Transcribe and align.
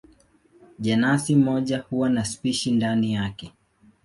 Jenasi 0.79 1.35
moja 1.35 1.79
huwa 1.89 2.09
na 2.09 2.25
spishi 2.25 2.71
ndani 2.71 3.13
yake. 3.13 3.53